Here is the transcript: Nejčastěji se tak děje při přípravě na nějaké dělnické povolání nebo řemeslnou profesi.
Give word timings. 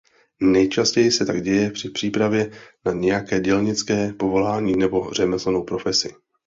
Nejčastěji 0.41 1.11
se 1.11 1.25
tak 1.25 1.41
děje 1.41 1.71
při 1.71 1.89
přípravě 1.89 2.51
na 2.85 2.91
nějaké 2.91 3.39
dělnické 3.39 4.13
povolání 4.13 4.75
nebo 4.77 5.13
řemeslnou 5.13 5.63
profesi. 5.63 6.13